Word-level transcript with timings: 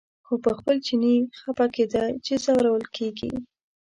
خو 0.25 0.33
په 0.43 0.51
خپل 0.57 0.75
چیني 0.85 1.15
خپه 1.39 1.65
کېده 1.75 2.03
چې 2.25 2.33
ځورول 2.45 2.83
کېږي. 2.95 3.31